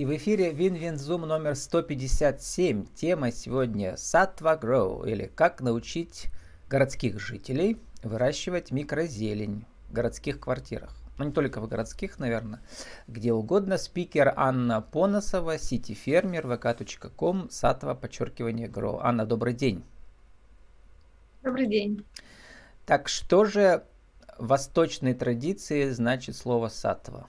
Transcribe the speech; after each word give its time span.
И 0.00 0.06
в 0.06 0.16
эфире 0.16 0.54
WinWinZoom 0.54 1.28
номер 1.28 1.54
157. 1.54 2.86
Тема 2.94 3.30
сегодня 3.30 3.98
Сатва 3.98 4.56
Grow, 4.56 5.06
или 5.06 5.26
как 5.26 5.60
научить 5.60 6.28
городских 6.70 7.20
жителей 7.20 7.76
выращивать 8.02 8.70
микрозелень 8.70 9.66
в 9.90 9.92
городских 9.92 10.40
квартирах. 10.40 10.96
Ну, 11.18 11.26
не 11.26 11.32
только 11.32 11.60
в 11.60 11.68
городских, 11.68 12.18
наверное, 12.18 12.62
где 13.08 13.34
угодно. 13.34 13.76
Спикер 13.76 14.32
Анна 14.36 14.80
Поносова, 14.80 15.58
сити-фермер, 15.58 16.46
vk.com, 16.46 17.50
Сатва, 17.50 17.94
подчеркивание 17.94 18.68
Grow. 18.68 19.00
Анна, 19.02 19.26
добрый 19.26 19.52
день. 19.52 19.84
Добрый 21.42 21.66
день. 21.66 22.06
Так 22.86 23.10
что 23.10 23.44
же 23.44 23.84
в 24.38 24.46
восточной 24.46 25.12
традиции 25.12 25.90
значит 25.90 26.36
слово 26.36 26.68
сатва? 26.68 27.26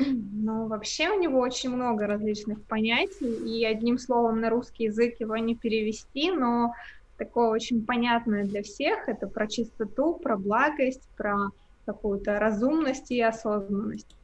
Ну, 0.00 0.66
вообще 0.66 1.10
у 1.10 1.20
него 1.20 1.40
очень 1.40 1.70
много 1.70 2.06
различных 2.06 2.62
понятий, 2.64 3.58
и 3.58 3.64
одним 3.64 3.98
словом 3.98 4.40
на 4.40 4.48
русский 4.48 4.84
язык 4.84 5.20
его 5.20 5.36
не 5.36 5.54
перевести, 5.54 6.30
но 6.30 6.72
такое 7.16 7.50
очень 7.50 7.84
понятное 7.84 8.44
для 8.44 8.62
всех. 8.62 9.08
Это 9.08 9.26
про 9.26 9.46
чистоту, 9.46 10.14
про 10.14 10.38
благость, 10.38 11.06
про 11.16 11.50
какую-то 11.84 12.38
разумность 12.38 13.10
и 13.10 13.20
осознанность. 13.20 14.16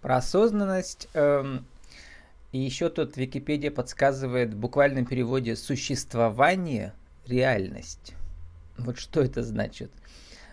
Про 0.00 0.16
осознанность. 0.16 1.08
Эм, 1.12 1.66
и 2.52 2.58
еще 2.58 2.88
тут 2.88 3.16
Википедия 3.16 3.70
подсказывает 3.70 4.54
в 4.54 4.58
буквальном 4.58 5.04
переводе 5.04 5.54
существование, 5.54 6.94
реальность. 7.26 8.14
Вот 8.78 8.98
что 8.98 9.20
это 9.20 9.42
значит? 9.42 9.90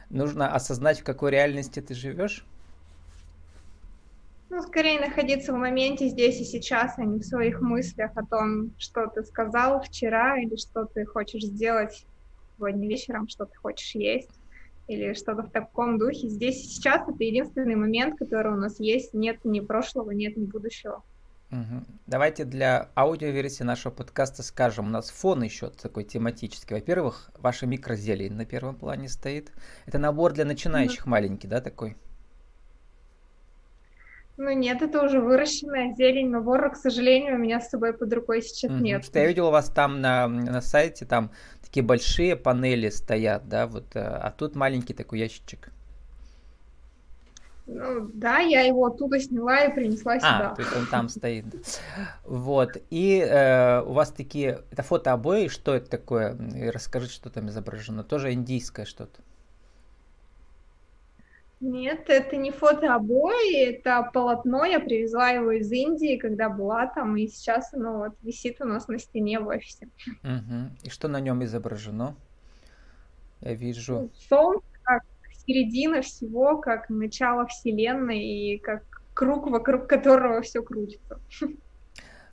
Нужно 0.10 0.54
осознать, 0.54 1.00
в 1.00 1.04
какой 1.04 1.32
реальности 1.32 1.80
ты 1.80 1.94
живешь? 1.94 2.46
Ну, 4.56 4.62
скорее 4.62 5.02
находиться 5.02 5.52
в 5.52 5.58
моменте 5.58 6.08
здесь 6.08 6.40
и 6.40 6.46
сейчас, 6.46 6.94
а 6.98 7.04
не 7.04 7.20
в 7.20 7.26
своих 7.26 7.60
мыслях 7.60 8.12
о 8.16 8.26
том, 8.26 8.72
что 8.78 9.06
ты 9.08 9.26
сказал 9.26 9.82
вчера 9.82 10.40
или 10.40 10.56
что 10.56 10.86
ты 10.86 11.06
хочешь 11.06 11.44
сделать 11.44 12.06
сегодня 12.56 12.88
вечером, 12.88 13.28
что 13.28 13.48
ты 13.48 13.58
хочешь 13.58 13.94
есть 13.96 14.30
или 14.88 15.14
что-то 15.14 15.44
в 15.44 15.52
таком 15.52 15.98
духе. 15.98 16.30
Здесь 16.30 16.64
и 16.64 16.68
сейчас 16.70 17.02
это 17.02 17.22
единственный 17.22 17.76
момент, 17.76 18.18
который 18.18 18.54
у 18.54 18.56
нас 18.56 18.80
есть. 18.80 19.14
Нет 19.14 19.44
ни 19.44 19.60
прошлого, 19.60 20.12
нет 20.12 20.38
ни 20.38 20.46
будущего. 20.46 21.04
Угу. 21.52 21.84
Давайте 22.08 22.46
для 22.46 22.92
аудиоверсии 22.96 23.64
нашего 23.64 23.92
подкаста 23.92 24.42
скажем, 24.42 24.86
у 24.86 24.90
нас 24.90 25.10
фон 25.10 25.44
еще 25.44 25.70
такой 25.70 26.06
тематический. 26.06 26.78
Во-первых, 26.78 27.30
ваша 27.38 27.66
микрозелень 27.66 28.34
на 28.34 28.46
первом 28.46 28.78
плане 28.78 29.10
стоит. 29.10 29.52
Это 29.86 29.98
набор 29.98 30.32
для 30.32 30.46
начинающих 30.46 31.02
угу. 31.02 31.10
маленький, 31.10 31.50
да, 31.50 31.60
такой? 31.60 31.98
Ну 34.38 34.52
нет, 34.52 34.82
это 34.82 35.02
уже 35.02 35.22
выращенная 35.22 35.96
зелень, 35.96 36.30
но 36.30 36.42
вора, 36.42 36.70
к 36.70 36.76
сожалению, 36.76 37.36
у 37.36 37.38
меня 37.38 37.62
с 37.62 37.70
собой 37.70 37.94
под 37.94 38.12
рукой 38.12 38.42
сейчас 38.42 38.72
mm-hmm. 38.72 38.82
нет. 38.82 39.06
Что 39.06 39.20
я 39.20 39.28
видел 39.28 39.48
у 39.48 39.52
вас 39.52 39.70
там 39.70 40.02
на, 40.02 40.28
на 40.28 40.62
сайте, 40.62 41.06
там 41.06 41.32
такие 41.62 41.84
большие 41.84 42.36
панели 42.36 42.90
стоят, 42.90 43.48
да, 43.48 43.66
вот, 43.66 43.96
э, 43.96 44.00
а 44.00 44.32
тут 44.32 44.56
маленький 44.56 44.94
такой 44.94 45.20
ящичек. 45.20 45.72
Ну, 47.68 48.12
да, 48.14 48.40
я 48.40 48.62
его 48.62 48.86
оттуда 48.86 49.20
сняла 49.20 49.66
и 49.66 49.74
принесла 49.74 50.14
а, 50.14 50.20
сюда. 50.20 50.52
А, 50.52 50.56
то 50.56 50.62
есть 50.62 50.76
он 50.76 50.86
там 50.86 51.10
стоит. 51.10 51.46
Вот. 52.24 52.78
И 52.92 53.18
э, 53.20 53.82
у 53.82 53.94
вас 53.94 54.12
такие... 54.12 54.62
Это 54.70 54.84
фотообои, 54.84 55.48
что 55.48 55.74
это 55.74 55.90
такое? 55.90 56.38
Расскажите, 56.72 57.14
что 57.14 57.32
там 57.32 57.50
изображено. 57.50 58.04
Тоже 58.04 58.34
индийское 58.34 58.86
что-то. 58.86 59.20
Нет, 61.62 62.10
это 62.10 62.36
не 62.36 62.52
фотообои, 62.52 63.64
это 63.64 64.10
полотно. 64.14 64.66
Я 64.66 64.80
привезла 64.80 65.30
его 65.30 65.52
из 65.52 65.72
Индии, 65.72 66.18
когда 66.18 66.50
была 66.50 66.88
там, 66.88 67.16
и 67.16 67.28
сейчас 67.28 67.74
оно 67.74 67.98
вот 68.00 68.14
висит 68.24 68.62
у 68.62 68.66
нас 68.66 68.88
на 68.88 69.00
стене 69.00 69.40
в 69.40 69.48
офисе. 69.48 69.88
Угу. 70.24 70.84
И 70.84 70.90
что 70.90 71.08
на 71.08 71.20
нем 71.20 71.44
изображено? 71.44 72.16
Я 73.42 73.54
вижу. 73.54 73.94
Ну, 73.94 74.12
солнце, 74.30 74.66
как 74.84 75.04
середина 75.46 76.02
всего, 76.02 76.58
как 76.58 76.90
начало 76.90 77.48
Вселенной 77.48 78.20
и 78.20 78.58
как 78.58 78.84
круг, 79.14 79.48
вокруг 79.48 79.88
которого 79.88 80.42
все 80.42 80.62
крутится. 80.62 81.20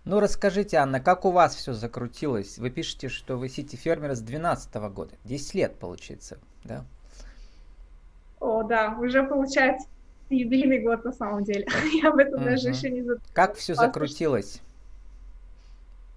Ну, 0.05 0.19
расскажите, 0.19 0.79
Анна, 0.79 0.99
как 0.99 1.25
у 1.25 1.31
вас 1.31 1.55
все 1.55 1.75
закрутилось? 1.75 2.59
Вы 2.59 2.71
пишете, 2.71 3.09
что 3.09 3.37
вы 3.37 3.49
сити-фермер 3.49 4.17
с 4.17 4.21
2012 4.21 4.75
года. 4.93 5.15
10 5.25 5.55
лет, 5.55 5.79
получается, 5.79 6.39
да? 6.65 6.85
О, 8.43 8.65
да, 8.65 8.97
уже 9.01 9.23
получается 9.23 9.89
юбилейный 10.29 10.81
год 10.81 11.05
на 11.05 11.13
самом 11.13 11.45
деле. 11.45 11.65
Я 12.03 12.11
об 12.11 12.19
этом 12.19 12.41
угу. 12.41 12.51
даже 12.51 12.71
еще 12.71 12.91
не 12.91 13.01
задумалась. 13.01 13.31
Как 13.33 13.55
все 13.55 13.75
закрутилось? 13.75 14.61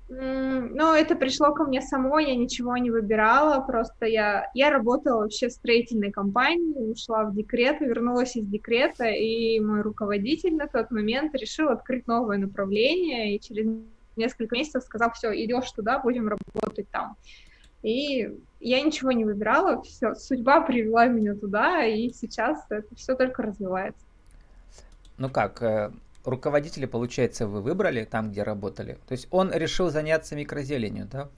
Ну, 0.08 0.94
это 0.94 1.16
пришло 1.16 1.52
ко 1.52 1.64
мне 1.64 1.82
само, 1.82 2.20
я 2.20 2.36
ничего 2.36 2.78
не 2.78 2.92
выбирала, 2.92 3.60
просто 3.62 4.06
я, 4.06 4.52
я 4.54 4.70
работала 4.70 5.22
вообще 5.22 5.50
в 5.50 5.52
строительной 5.52 6.12
компании, 6.12 6.92
ушла 6.92 7.24
в 7.24 7.36
декрет, 7.36 7.82
вернулась 7.82 8.36
из 8.36 8.46
декрета, 8.46 9.06
и 9.06 9.60
мой 9.60 9.82
руководитель 9.82 10.56
на 10.56 10.68
тот 10.68 10.92
момент 10.92 11.34
решил 11.34 11.70
открыть 11.70 12.06
новое 12.06 12.38
направление, 12.38 13.36
и 13.36 13.40
через 13.40 13.66
несколько 14.16 14.56
месяцев 14.56 14.84
сказал, 14.84 15.12
все, 15.14 15.34
идешь 15.44 15.72
туда, 15.72 15.98
будем 15.98 16.28
работать 16.28 16.88
там. 16.92 17.18
И 17.86 18.36
я 18.62 18.82
ничего 18.82 19.12
не 19.12 19.26
выбирала, 19.26 19.84
все, 19.84 20.16
судьба 20.16 20.62
привела 20.62 21.06
меня 21.06 21.36
туда, 21.36 21.84
и 21.84 22.10
сейчас 22.10 22.66
это 22.70 22.96
все 22.96 23.16
только 23.16 23.44
развивается. 23.44 24.02
Ну 25.20 25.30
как, 25.30 25.62
э, 25.62 25.92
руководителя, 26.24 26.88
получается, 26.88 27.46
вы 27.46 27.62
выбрали 27.62 28.04
там, 28.04 28.32
где 28.32 28.42
работали? 28.42 28.98
То 29.08 29.12
есть 29.12 29.28
он 29.30 29.52
решил 29.52 29.92
заняться 29.92 30.36
микрозеленью, 30.36 31.08
да? 31.12 31.30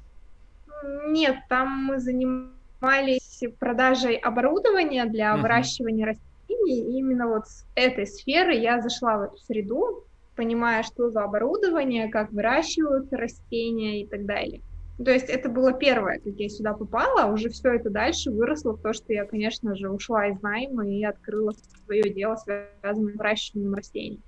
Нет, 1.08 1.36
там 1.50 1.68
мы 1.68 2.00
занимались 2.00 3.44
продажей 3.60 4.16
оборудования 4.16 5.04
для 5.06 5.34
угу. 5.34 5.42
выращивания 5.42 6.06
растений, 6.06 6.80
и 6.80 7.00
именно 7.00 7.28
вот 7.28 7.46
с 7.50 7.66
этой 7.76 8.08
сферы 8.08 8.56
я 8.56 8.82
зашла 8.82 9.18
в 9.18 9.22
эту 9.24 9.38
среду, 9.40 10.06
понимая, 10.38 10.82
что 10.84 11.10
за 11.10 11.26
оборудование, 11.26 12.08
как 12.08 12.32
выращиваются 12.32 13.18
растения 13.18 14.02
и 14.04 14.08
так 14.08 14.26
далее. 14.26 14.62
То 15.04 15.12
есть 15.12 15.30
это 15.30 15.48
было 15.50 15.74
первое, 15.74 16.20
как 16.20 16.34
я 16.38 16.50
сюда 16.50 16.74
попала, 16.74 17.24
а 17.24 17.28
уже 17.28 17.50
все 17.50 17.74
это 17.74 17.90
дальше 17.90 18.32
выросло 18.32 18.74
в 18.74 18.82
то, 18.82 18.94
что 18.94 19.14
я, 19.14 19.26
конечно 19.26 19.76
же, 19.76 19.90
ушла 19.92 20.28
из 20.28 20.42
найма 20.42 20.88
и 20.88 21.04
открыла 21.04 21.54
свое 21.86 22.10
дело, 22.12 22.36
связанное 22.36 23.14
с 23.14 23.18
выращиванием 23.18 23.76
растений. 23.76 24.20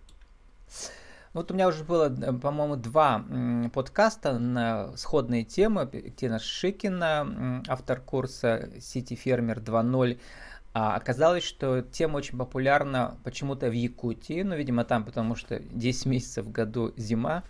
Вот 1.34 1.52
у 1.52 1.54
меня 1.54 1.68
уже 1.68 1.84
было, 1.84 2.10
э, 2.10 2.34
по-моему, 2.34 2.76
два 2.76 3.24
подкаста 3.74 4.38
на 4.40 4.96
сходные 4.98 5.44
темы. 5.44 5.88
Тина 6.16 6.40
Шикина, 6.40 7.64
автор 7.68 8.02
курса 8.02 8.70
City 8.78 9.16
Фермер 9.16 9.60
2.0, 9.60 10.20
а 10.74 10.96
оказалось, 10.96 11.44
что 11.44 11.82
тема 11.82 12.18
очень 12.18 12.38
популярна 12.38 13.18
почему-то 13.24 13.70
в 13.70 13.74
Якутии, 13.74 14.44
ну, 14.44 14.56
видимо, 14.56 14.86
там, 14.86 15.04
потому 15.04 15.36
что 15.36 15.60
10 15.60 16.06
месяцев 16.06 16.46
в 16.46 16.52
году 16.52 16.94
зима 16.96 17.44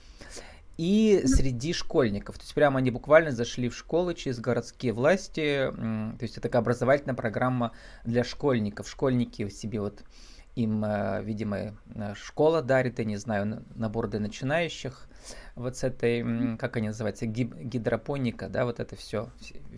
и 0.80 1.24
среди 1.26 1.74
школьников. 1.74 2.38
То 2.38 2.44
есть 2.44 2.54
прямо 2.54 2.80
они 2.80 2.90
буквально 2.90 3.32
зашли 3.32 3.68
в 3.68 3.76
школы 3.76 4.16
через 4.16 4.40
городские 4.40 4.94
власти. 4.94 5.74
То 5.76 6.22
есть 6.22 6.36
это 6.36 6.44
такая 6.44 6.62
образовательная 6.62 7.16
программа 7.16 7.74
для 8.06 8.24
школьников. 8.24 8.88
Школьники 8.88 9.50
себе 9.50 9.82
вот 9.82 10.04
им, 10.56 10.86
э, 10.86 11.22
видимо, 11.22 11.58
э, 11.58 12.14
школа 12.16 12.62
дарит, 12.62 13.00
я 13.00 13.04
не 13.04 13.18
знаю, 13.18 13.66
набор 13.76 14.08
для 14.08 14.22
начинающих. 14.22 15.10
Вот 15.56 15.76
с 15.76 15.84
этой, 15.84 16.56
как 16.56 16.78
они 16.78 16.88
называются, 16.88 17.26
гидропоника, 17.26 18.48
да, 18.48 18.64
вот 18.64 18.80
это 18.80 18.96
все, 18.96 19.28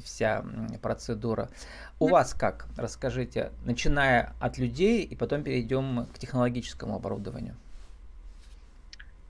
вся 0.03 0.45
процедура. 0.83 1.49
У 1.97 2.09
вас 2.09 2.35
как? 2.35 2.67
Расскажите, 2.77 3.51
начиная 3.65 4.35
от 4.39 4.59
людей 4.59 5.01
и 5.01 5.15
потом 5.15 5.41
перейдем 5.41 6.05
к 6.13 6.19
технологическому 6.19 6.95
оборудованию. 6.95 7.57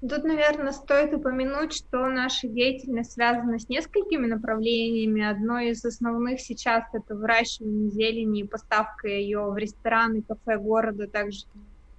Тут, 0.02 0.24
наверное, 0.24 0.72
стоит 0.72 1.14
упомянуть, 1.14 1.74
что 1.74 2.08
наша 2.08 2.48
деятельность 2.48 3.12
связана 3.12 3.60
с 3.60 3.70
несколькими 3.70 4.26
направлениями. 4.26 5.24
Одно 5.24 5.60
из 5.60 5.86
основных 5.86 6.42
сейчас 6.42 6.86
это 6.92 7.16
выращивание 7.16 7.92
зелени 7.92 8.42
и 8.42 8.48
поставка 8.48 9.08
ее 9.08 9.42
в 9.52 9.58
рестораны, 9.58 10.24
кафе 10.24 10.58
города, 10.58 11.08
также 11.08 11.46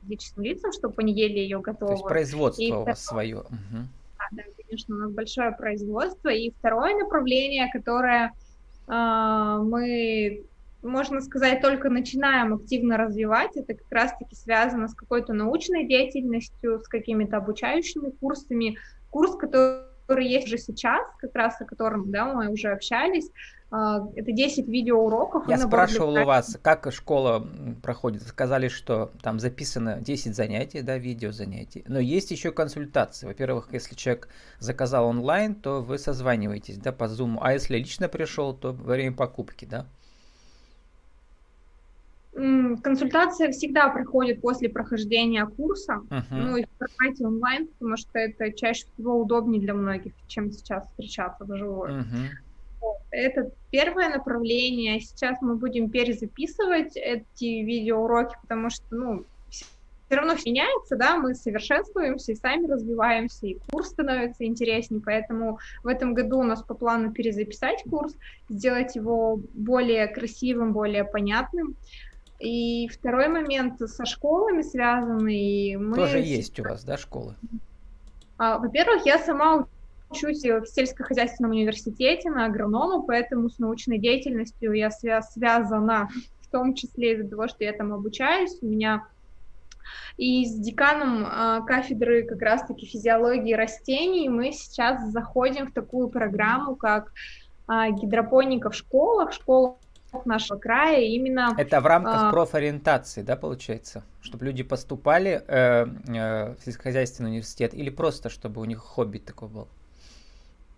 физическим 0.03 0.43
лицам, 0.43 0.73
чтобы 0.73 0.95
они 0.99 1.13
ели 1.13 1.39
ее 1.39 1.61
готовую. 1.61 1.97
То 1.97 2.01
есть 2.01 2.09
производство 2.09 2.63
и 2.63 2.73
у 2.73 2.83
вас 2.83 3.05
свое. 3.05 3.39
Угу. 3.39 3.49
Да, 4.19 4.25
да, 4.33 4.43
конечно, 4.57 4.97
у 4.97 4.99
нас 4.99 5.13
большое 5.13 5.53
производство. 5.53 6.29
И 6.29 6.51
второе 6.59 6.97
направление, 6.97 7.71
которое 7.73 8.33
э, 8.89 9.59
мы 9.63 10.43
можно 10.83 11.21
сказать, 11.21 11.61
только 11.61 11.91
начинаем 11.91 12.55
активно 12.55 12.97
развивать. 12.97 13.57
Это 13.57 13.75
как 13.75 13.91
раз-таки 13.91 14.35
связано 14.35 14.89
с 14.89 14.95
какой-то 14.95 15.33
научной 15.33 15.87
деятельностью, 15.87 16.81
с 16.81 16.89
какими-то 16.89 17.39
обучающими 17.39 18.11
курсами. 18.11 18.77
Курс, 19.11 19.37
который 19.37 19.93
который 20.13 20.29
есть 20.29 20.49
уже 20.49 20.59
сейчас, 20.59 21.01
как 21.19 21.35
раз 21.35 21.61
о 21.61 21.65
котором 21.65 22.11
да, 22.11 22.27
мы 22.35 22.51
уже 22.51 22.71
общались, 22.71 23.31
а, 23.71 24.07
это 24.15 24.33
10 24.33 24.69
видеоуроков. 24.69 25.49
Я 25.49 25.57
спрашивал 25.57 26.15
у 26.15 26.25
вас, 26.25 26.59
как 26.61 26.93
школа 26.93 27.47
проходит. 27.83 28.23
Сказали, 28.23 28.69
что 28.69 29.13
там 29.23 29.41
записано 29.41 29.99
10 30.01 30.37
занятий, 30.37 30.83
да, 30.83 30.99
видео 30.99 31.33
занятий. 31.33 31.83
Но 31.87 31.99
есть 31.99 32.31
еще 32.31 32.53
консультации. 32.53 33.27
Во-первых, 33.27 33.69
если 33.73 33.95
человек 33.95 34.29
заказал 34.59 35.07
онлайн, 35.07 35.55
то 35.55 35.81
вы 35.81 35.99
созваниваетесь, 35.99 36.77
да, 36.77 36.93
по 36.93 37.05
Zoom. 37.05 37.39
А 37.41 37.55
если 37.55 37.79
лично 37.79 38.09
пришел, 38.09 38.53
то 38.53 38.73
во 38.73 38.93
время 38.93 39.17
покупки, 39.17 39.65
да? 39.65 39.87
Консультация 42.35 43.53
всегда 43.53 43.91
проходит 43.91 44.41
после 44.41 44.71
прохождения 44.71 45.45
курса, 45.45 46.01
uh-huh. 46.09 46.23
ну 46.31 46.57
и 46.57 46.65
в 46.65 46.69
формате 46.79 47.27
онлайн, 47.27 47.67
потому 47.67 47.99
что 47.99 48.19
это 48.19 48.53
чаще 48.53 48.87
всего 48.95 49.21
удобнее 49.21 49.61
для 49.61 49.75
многих, 49.75 50.15
чем 50.29 50.51
сейчас 50.51 50.89
встречаться 50.89 51.45
вживую. 51.45 52.01
Uh-huh. 52.01 52.29
Это 53.11 53.51
первое 53.71 54.09
направление. 54.09 55.01
Сейчас 55.01 55.43
мы 55.43 55.57
будем 55.57 55.91
перезаписывать 55.91 56.97
эти 56.97 57.63
видеоуроки, 57.63 58.35
потому 58.41 58.71
что, 58.71 58.85
ну, 58.91 59.27
все 59.51 60.19
равно 60.19 60.35
меняется, 60.45 60.97
да, 60.97 61.17
мы 61.17 61.35
совершенствуемся 61.35 62.33
и 62.33 62.37
сами 62.37 62.67
развиваемся, 62.67 63.47
и 63.47 63.59
курс 63.71 63.89
становится 63.89 64.45
интереснее, 64.45 65.01
поэтому 65.03 65.59
в 65.83 65.87
этом 65.87 66.13
году 66.13 66.41
у 66.41 66.43
нас 66.43 66.63
по 66.63 66.75
плану 66.75 67.13
перезаписать 67.13 67.83
курс, 67.89 68.15
сделать 68.51 68.95
его 68.95 69.41
более 69.55 70.07
красивым, 70.09 70.75
более 70.75 71.05
понятным. 71.05 71.77
И 72.43 72.89
второй 72.89 73.29
момент 73.29 73.79
со 73.79 74.05
школами 74.05 74.63
связанный. 74.63 75.77
Мы... 75.77 75.95
Тоже 75.95 76.19
есть 76.19 76.59
у 76.59 76.65
вас, 76.65 76.83
да, 76.83 76.97
школы? 76.97 77.37
А, 78.37 78.59
во-первых, 78.59 79.07
я 79.07 79.19
сама 79.21 79.67
учусь 80.11 80.43
в 80.43 80.67
сельскохозяйственном 80.67 81.53
университете 81.53 82.31
на 82.31 82.47
агронома, 82.47 83.03
поэтому 83.03 83.49
с 83.49 83.61
научной 83.61 83.99
деятельностью 83.99 84.73
я 84.73 84.89
свя- 84.89 85.23
связана 85.23 86.09
в 86.41 86.49
том 86.49 86.75
числе 86.75 87.15
из-за 87.15 87.29
того, 87.29 87.47
что 87.47 87.63
я 87.63 87.73
там 87.73 87.93
обучаюсь. 87.93 88.59
У 88.61 88.67
меня 88.67 89.07
и 90.17 90.45
с 90.45 90.59
деканом 90.59 91.25
э, 91.25 91.65
кафедры 91.65 92.25
как 92.25 92.43
раз-таки 92.43 92.87
физиологии 92.87 93.55
растений 93.55 94.29
мы 94.29 94.53
сейчас 94.53 95.11
заходим 95.11 95.69
в 95.69 95.73
такую 95.73 96.09
программу, 96.09 96.75
как 96.75 97.13
э, 97.69 97.91
гидропоника 97.93 98.71
в 98.71 98.75
школах, 98.75 99.33
школа 99.33 99.77
нашего 100.25 100.59
края 100.59 101.01
именно... 101.01 101.55
Это 101.57 101.81
в 101.81 101.87
рамках 101.87 102.23
а... 102.25 102.31
профориентации, 102.31 103.23
да, 103.23 103.37
получается? 103.37 104.03
Чтобы 104.21 104.47
люди 104.47 104.63
поступали 104.63 105.43
э, 105.47 105.87
э, 106.09 106.55
в 106.55 106.65
сельскохозяйственный 106.65 107.31
университет 107.31 107.75
или 107.75 107.91
просто, 107.91 108.29
чтобы 108.29 108.61
у 108.61 108.65
них 108.65 108.79
хобби 108.79 109.19
такое 109.19 109.49
было? 109.49 109.69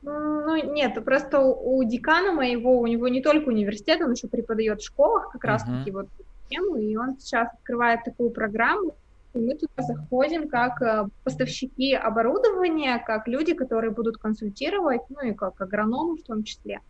Ну, 0.03 0.73
нет, 0.73 1.03
просто 1.05 1.41
у, 1.41 1.79
у 1.79 1.85
декана 1.85 2.33
моего, 2.33 2.79
у 2.79 2.87
него 2.87 3.09
не 3.09 3.23
только 3.23 3.49
университет, 3.49 4.01
он 4.03 4.13
еще 4.13 4.29
преподает 4.29 4.81
в 4.81 4.87
школах 4.87 5.31
как 5.33 5.45
раз-таки 5.45 5.91
uh-huh. 5.91 5.95
вот 5.95 6.09
тему, 6.51 6.77
и 6.77 6.95
он 6.97 7.19
сейчас 7.19 7.49
открывает 7.55 8.05
такую 8.05 8.31
программу, 8.31 8.95
и 9.33 9.39
мы 9.39 9.55
туда 9.55 9.83
заходим 9.83 10.49
как 10.49 10.81
э, 10.83 11.09
поставщики 11.25 11.95
оборудования, 11.95 13.03
как 13.05 13.27
люди, 13.27 13.55
которые 13.55 13.91
будут 13.91 14.19
консультировать, 14.19 15.03
ну 15.09 15.23
и 15.23 15.33
как 15.33 15.61
агрономы 15.61 16.17
в 16.17 16.23
том 16.23 16.45
числе 16.45 16.81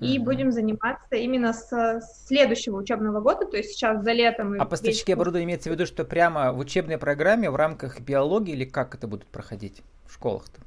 и 0.00 0.18
mm-hmm. 0.18 0.22
будем 0.22 0.52
заниматься 0.52 1.16
именно 1.16 1.52
с 1.52 2.00
следующего 2.26 2.78
учебного 2.78 3.20
года, 3.20 3.46
то 3.46 3.56
есть 3.56 3.70
сейчас 3.70 4.02
за 4.02 4.12
летом. 4.12 4.60
А 4.60 4.64
поставщики 4.64 5.12
оборудования 5.12 5.44
имеется 5.44 5.70
в 5.70 5.72
виду, 5.72 5.86
что 5.86 6.04
прямо 6.04 6.52
в 6.52 6.58
учебной 6.58 6.98
программе 6.98 7.50
в 7.50 7.56
рамках 7.56 8.00
биологии 8.00 8.52
или 8.52 8.64
как 8.64 8.94
это 8.94 9.06
будут 9.06 9.26
проходить 9.26 9.82
в 10.06 10.14
школах-то? 10.14 10.60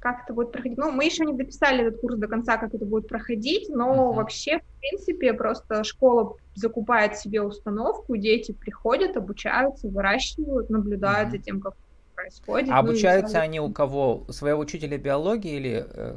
Как 0.00 0.24
это 0.24 0.34
будет 0.34 0.52
проходить? 0.52 0.76
Ну, 0.76 0.90
мы 0.90 1.06
еще 1.06 1.24
не 1.24 1.32
дописали 1.32 1.86
этот 1.86 2.00
курс 2.00 2.16
до 2.16 2.28
конца, 2.28 2.58
как 2.58 2.74
это 2.74 2.84
будет 2.84 3.08
проходить, 3.08 3.70
но 3.70 4.10
uh-huh. 4.10 4.16
вообще, 4.16 4.58
в 4.58 4.80
принципе, 4.80 5.32
просто 5.32 5.82
школа 5.82 6.36
закупает 6.54 7.16
себе 7.16 7.40
установку, 7.40 8.14
дети 8.16 8.52
приходят, 8.52 9.16
обучаются, 9.16 9.88
выращивают, 9.88 10.68
наблюдают 10.68 11.28
uh-huh. 11.28 11.38
за 11.38 11.38
тем, 11.38 11.60
как 11.62 11.72
происходит. 12.14 12.68
А 12.68 12.82
ну, 12.82 12.90
обучаются 12.90 13.40
они 13.40 13.60
у 13.60 13.72
кого? 13.72 14.24
У 14.28 14.32
своего 14.32 14.60
учителя 14.60 14.98
биологии 14.98 15.56
или 15.56 15.86
э, 15.88 16.16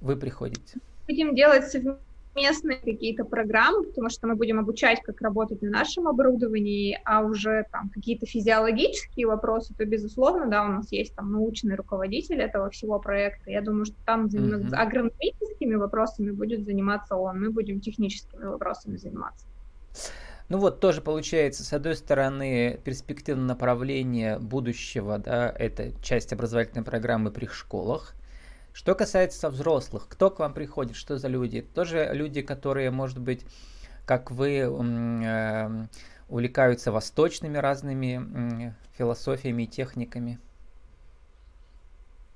вы 0.00 0.16
приходите? 0.16 0.78
Будем 1.06 1.34
делать 1.34 1.64
совместные 1.64 2.78
какие-то 2.78 3.24
программы, 3.24 3.84
потому 3.84 4.08
что 4.10 4.26
мы 4.26 4.36
будем 4.36 4.58
обучать, 4.58 5.00
как 5.02 5.20
работать 5.20 5.62
на 5.62 5.70
нашем 5.70 6.08
оборудовании, 6.08 6.98
а 7.04 7.22
уже 7.22 7.66
там 7.72 7.90
какие-то 7.90 8.26
физиологические 8.26 9.26
вопросы, 9.26 9.74
то, 9.74 9.84
безусловно, 9.84 10.46
да, 10.46 10.64
у 10.64 10.68
нас 10.68 10.92
есть 10.92 11.14
там 11.14 11.32
научный 11.32 11.74
руководитель 11.74 12.40
этого 12.40 12.70
всего 12.70 12.98
проекта. 12.98 13.50
Я 13.50 13.62
думаю, 13.62 13.86
что 13.86 13.96
там 14.06 14.26
uh-huh. 14.26 14.74
агрономическими 14.74 15.74
вопросами 15.74 16.30
будет 16.30 16.64
заниматься 16.64 17.16
он, 17.16 17.40
мы 17.40 17.50
будем 17.50 17.80
техническими 17.80 18.44
вопросами 18.44 18.96
заниматься. 18.96 19.46
Ну 20.48 20.58
вот 20.58 20.80
тоже 20.80 21.00
получается, 21.00 21.62
с 21.62 21.72
одной 21.72 21.94
стороны, 21.94 22.80
перспективное 22.82 23.46
направление 23.46 24.38
будущего, 24.40 25.18
да, 25.18 25.48
это 25.48 25.92
часть 26.02 26.32
образовательной 26.32 26.84
программы 26.84 27.30
при 27.30 27.46
школах, 27.46 28.16
что 28.72 28.94
касается 28.94 29.50
взрослых, 29.50 30.06
кто 30.08 30.30
к 30.30 30.38
вам 30.38 30.54
приходит, 30.54 30.96
что 30.96 31.18
за 31.18 31.28
люди? 31.28 31.62
Тоже 31.62 32.10
люди, 32.12 32.42
которые, 32.42 32.90
может 32.90 33.18
быть, 33.18 33.44
как 34.06 34.30
вы, 34.30 34.58
э, 34.58 35.86
увлекаются 36.28 36.92
восточными 36.92 37.58
разными 37.58 38.74
философиями 38.96 39.64
и 39.64 39.66
техниками? 39.66 40.38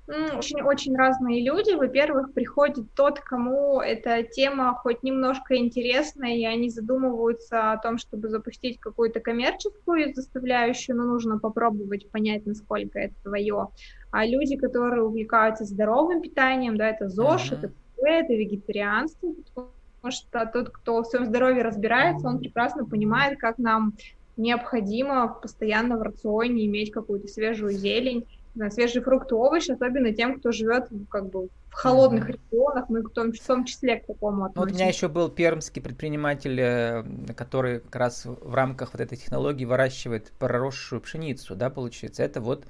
Очень-очень 0.07 0.95
разные 0.95 1.43
люди. 1.43 1.73
Во-первых, 1.73 2.31
приходит 2.33 2.85
тот, 2.95 3.19
кому 3.19 3.81
эта 3.81 4.21
тема 4.21 4.75
хоть 4.75 5.01
немножко 5.01 5.57
интересна, 5.57 6.25
и 6.25 6.45
они 6.45 6.69
задумываются 6.69 7.71
о 7.71 7.77
том, 7.77 7.97
чтобы 7.97 8.29
запустить 8.29 8.79
какую-то 8.79 9.19
коммерческую 9.19 10.13
заставляющую, 10.13 10.95
но 10.95 11.05
нужно 11.05 11.39
попробовать 11.39 12.07
понять, 12.11 12.45
насколько 12.45 12.99
это 12.99 13.15
твое. 13.23 13.69
А 14.15 14.25
люди, 14.25 14.55
которые 14.55 15.03
увлекаются 15.03 15.65
здоровым 15.65 16.21
питанием, 16.21 16.77
да, 16.77 16.87
это 16.87 17.09
ЗОЖ, 17.09 17.51
uh-huh. 17.51 17.57
это 17.57 17.71
это 17.97 18.33
вегетарианство, 18.33 19.33
потому 19.53 20.11
что 20.11 20.45
тот, 20.53 20.69
кто 20.69 21.03
в 21.03 21.05
своем 21.05 21.25
здоровье 21.25 21.63
разбирается, 21.63 22.25
он 22.25 22.39
прекрасно 22.39 22.85
понимает, 22.85 23.37
как 23.37 23.57
нам 23.57 23.93
необходимо 24.37 25.27
постоянно 25.27 25.97
в 25.97 26.01
рационе 26.01 26.65
иметь 26.65 26.91
какую-то 26.91 27.27
свежую 27.27 27.73
зелень, 27.73 28.25
свежие 28.69 29.03
фрукты, 29.03 29.35
овощи, 29.35 29.71
особенно 29.71 30.13
тем, 30.13 30.39
кто 30.39 30.53
живет 30.53 30.87
как 31.09 31.29
бы 31.29 31.49
в 31.67 31.73
холодных 31.73 32.29
mm-hmm. 32.29 32.39
регионах, 32.51 32.85
мы 32.87 33.01
в 33.01 33.09
том, 33.09 33.33
в 33.33 33.39
том 33.39 33.65
числе 33.65 33.97
к 33.97 34.05
такому 34.05 34.45
относимся. 34.45 34.53
Ну, 34.55 34.61
вот 34.61 34.71
у 34.71 34.73
меня 34.75 34.87
еще 34.87 35.07
был 35.09 35.27
пермский 35.27 35.81
предприниматель, 35.81 36.57
э, 36.61 37.03
который 37.35 37.81
как 37.81 37.95
раз 37.97 38.25
в 38.25 38.53
рамках 38.53 38.93
вот 38.93 39.01
этой 39.01 39.17
технологии 39.17 39.65
выращивает 39.65 40.31
проросшую 40.39 41.01
пшеницу, 41.01 41.53
да, 41.55 41.69
получается. 41.69 42.23
Это 42.23 42.39
вот 42.39 42.65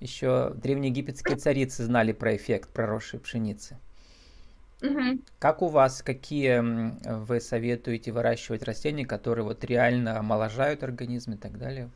еще 0.00 0.52
древнеегипетские 0.54 1.36
царицы 1.36 1.84
знали 1.84 2.12
про 2.12 2.36
эффект 2.36 2.70
проросшей 2.70 3.20
пшеницы. 3.20 3.78
Угу. 4.82 5.20
Как 5.38 5.62
у 5.62 5.68
вас, 5.68 6.02
какие 6.02 6.60
вы 7.24 7.40
советуете 7.40 8.12
выращивать 8.12 8.62
растения, 8.62 9.04
которые 9.04 9.44
вот 9.44 9.64
реально 9.64 10.18
омоложают 10.18 10.82
организм 10.84 11.32
и 11.32 11.36
так 11.36 11.58
далее? 11.58 11.90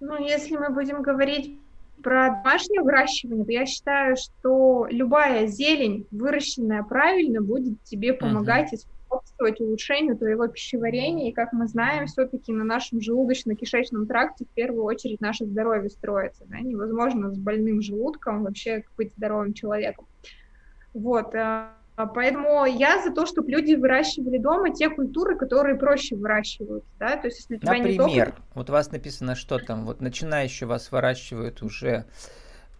Ну, 0.00 0.18
если 0.22 0.56
мы 0.56 0.70
будем 0.70 1.00
говорить 1.00 1.58
про 2.02 2.30
домашнее 2.30 2.82
выращивание, 2.82 3.44
то 3.44 3.52
я 3.52 3.66
считаю, 3.66 4.16
что 4.16 4.86
любая 4.90 5.46
зелень, 5.46 6.06
выращенная 6.10 6.82
правильно, 6.82 7.40
будет 7.40 7.80
тебе 7.84 8.12
помогать 8.12 8.72
uh-huh. 8.72 8.84
Способствовать 9.06 9.60
улучшению 9.60 10.16
твоего 10.16 10.46
пищеварения. 10.46 11.30
И, 11.30 11.32
как 11.32 11.52
мы 11.52 11.66
знаем, 11.66 12.06
все-таки 12.06 12.52
на 12.52 12.64
нашем 12.64 12.98
желудочно-кишечном 12.98 14.06
тракте 14.06 14.44
в 14.44 14.48
первую 14.54 14.84
очередь 14.84 15.20
наше 15.20 15.44
здоровье 15.44 15.90
строится. 15.90 16.44
Да? 16.46 16.60
Невозможно 16.60 17.30
с 17.30 17.38
больным 17.38 17.80
желудком 17.80 18.44
вообще 18.44 18.84
быть 18.96 19.12
здоровым 19.12 19.54
человеком. 19.54 20.06
Вот. 20.92 21.34
А, 21.34 21.72
поэтому 21.96 22.64
я 22.64 23.02
за 23.02 23.12
то, 23.12 23.26
чтобы 23.26 23.50
люди 23.50 23.74
выращивали 23.74 24.38
дома 24.38 24.70
те 24.70 24.88
культуры, 24.90 25.36
которые 25.36 25.76
проще 25.76 26.16
выращивают. 26.16 26.84
Да? 26.98 27.16
То 27.16 27.28
есть, 27.28 27.40
если 27.40 27.56
у 27.56 27.58
Например, 27.62 28.06
не 28.08 28.34
вот 28.54 28.70
у 28.70 28.72
вас 28.72 28.90
написано, 28.90 29.34
что 29.34 29.58
там, 29.58 29.84
вот 29.84 30.00
начинающие 30.00 30.66
вас 30.66 30.90
выращивают 30.90 31.62
уже, 31.62 32.04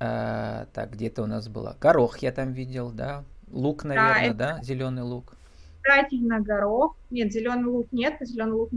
э, 0.01 0.67
так, 0.73 0.93
где-то 0.93 1.23
у 1.23 1.27
нас 1.27 1.49
было, 1.49 1.77
горох 1.81 2.19
я 2.19 2.33
там 2.33 2.53
видел, 2.53 2.91
да, 2.91 3.25
лук, 3.51 3.85
наверное, 3.85 4.15
да, 4.15 4.23
это... 4.23 4.35
да? 4.59 4.63
зеленый 4.63 5.03
лук. 5.03 5.37
Обязательно 5.85 6.41
горох. 6.41 6.97
Нет, 7.11 7.33
зеленый 7.33 7.67
лук 7.67 7.87
нет, 7.93 8.17
зеленый 8.21 8.55
лук 8.55 8.71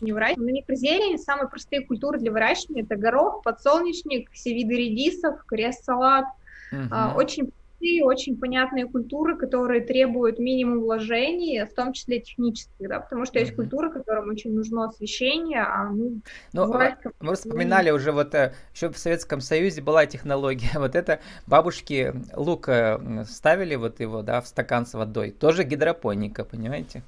не 0.00 0.12
выращиваем. 0.12 0.46
На 0.46 0.52
микрозелени 0.52 1.16
самые 1.16 1.48
простые 1.48 1.82
культуры 1.82 2.18
для 2.18 2.32
выращивания 2.32 2.82
это 2.82 2.96
горох, 2.96 3.42
подсолнечник, 3.42 4.30
все 4.32 4.54
виды 4.54 4.74
редисов, 4.76 5.44
крест-салат. 5.46 6.26
Угу. 6.72 7.18
Очень 7.18 7.52
простые, 7.76 8.04
очень 8.04 8.38
понятные 8.38 8.86
культуры, 8.86 9.36
которые 9.36 9.80
требуют 9.80 10.38
минимум 10.38 10.80
вложений, 10.80 11.66
в 11.70 11.74
том 11.74 11.92
числе 11.92 12.20
технических, 12.20 12.88
да, 12.88 13.00
потому 13.00 13.24
что 13.26 13.38
есть 13.38 13.52
mm-hmm. 13.52 13.56
культуры, 13.56 13.92
которым 13.92 14.30
очень 14.30 14.54
нужно 14.54 14.86
освещение, 14.86 15.62
а 15.62 15.90
ну... 15.90 16.20
Ну, 16.52 16.66
бывает, 16.66 16.98
мы 17.20 17.34
вспоминали 17.34 17.90
уже 17.90 18.12
вот 18.12 18.34
э, 18.34 18.52
еще 18.74 18.90
в 18.90 18.98
Советском 18.98 19.40
Союзе 19.40 19.82
была 19.82 20.06
технология, 20.06 20.70
вот 20.74 20.94
это 20.94 21.20
бабушки 21.46 22.14
лук 22.34 22.68
э, 22.68 23.24
ставили 23.28 23.74
вот 23.74 24.00
его, 24.00 24.22
да, 24.22 24.40
в 24.40 24.46
стакан 24.46 24.86
с 24.86 24.94
водой, 24.94 25.30
тоже 25.30 25.64
гидропоника, 25.64 26.44
понимаете? 26.44 27.02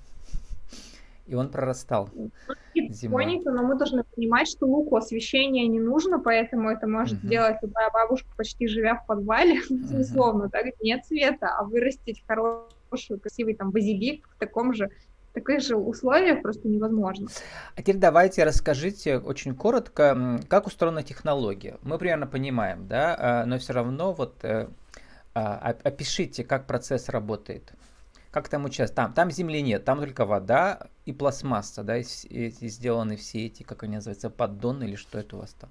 И 1.28 1.34
он 1.34 1.50
прорастал. 1.50 2.08
Зимой. 2.74 3.40
но 3.44 3.62
мы 3.62 3.76
должны 3.76 4.02
понимать, 4.04 4.48
что 4.48 4.66
луку 4.66 4.96
освещения 4.96 5.66
не 5.66 5.80
нужно, 5.80 6.18
поэтому 6.18 6.70
это 6.70 6.86
может 6.86 7.18
uh-huh. 7.18 7.26
сделать 7.26 7.56
любая 7.62 7.90
бабушка, 7.90 8.28
почти 8.36 8.66
живя 8.66 8.96
в 8.96 9.06
подвале, 9.06 9.60
uh-huh. 9.70 10.00
условно, 10.00 10.48
так, 10.48 10.66
нет 10.80 11.04
света, 11.04 11.48
а 11.58 11.64
вырастить 11.64 12.24
хороший, 12.26 13.18
красивый 13.18 13.54
там 13.54 13.70
базилик 13.70 14.28
в 14.28 14.38
таком 14.38 14.74
же 14.74 14.90
в 15.30 15.34
таких 15.34 15.60
же 15.60 15.76
условиях 15.76 16.40
просто 16.40 16.66
невозможно. 16.68 17.28
А 17.76 17.82
теперь 17.82 17.96
давайте 17.96 18.44
расскажите 18.44 19.18
очень 19.18 19.54
коротко, 19.54 20.40
как 20.48 20.66
устроена 20.66 21.02
технология. 21.02 21.76
Мы 21.82 21.98
примерно 21.98 22.26
понимаем, 22.26 22.88
да, 22.88 23.16
а, 23.18 23.44
но 23.44 23.58
все 23.58 23.74
равно 23.74 24.14
вот 24.14 24.42
э, 24.42 24.68
а, 25.34 25.74
опишите, 25.84 26.44
как 26.44 26.66
процесс 26.66 27.10
работает. 27.10 27.72
Как 28.30 28.48
там 28.48 28.64
участвует? 28.64 28.94
Там, 28.94 29.12
там 29.12 29.30
земли 29.30 29.62
нет, 29.62 29.84
там 29.84 29.98
только 29.98 30.24
вода 30.24 30.88
и 31.08 31.12
пластмасса, 31.14 31.82
да, 31.82 31.96
и, 31.96 32.04
и, 32.28 32.48
и 32.60 32.68
сделаны 32.68 33.16
все 33.16 33.46
эти, 33.46 33.62
как 33.62 33.82
они 33.82 33.96
называются, 33.96 34.28
поддоны 34.28 34.84
или 34.84 34.94
что 34.94 35.18
это 35.18 35.36
у 35.36 35.38
вас 35.38 35.54
там? 35.58 35.70